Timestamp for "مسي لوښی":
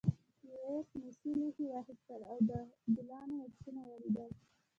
1.03-1.65